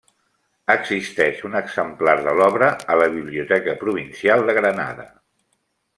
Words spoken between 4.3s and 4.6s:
de